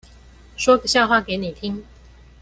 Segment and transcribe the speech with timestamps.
[0.57, 1.85] 說個笑話給你聽